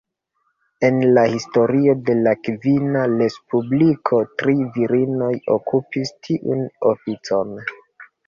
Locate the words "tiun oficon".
6.29-7.53